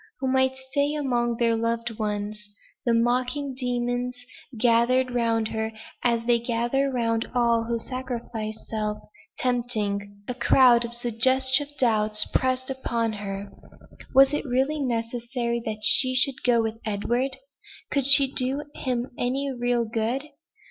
[0.19, 2.49] who might stay among their loved ones.
[2.87, 4.17] The mocking demons
[4.57, 8.97] gathered round her, as they gather round all who sacrifice self,
[9.37, 10.23] tempting.
[10.27, 13.51] A crowd of suggestive doubts pressed upon her.
[14.15, 17.37] "Was it really necessary that she should go with Edward?
[17.91, 20.29] Could she do him any real good?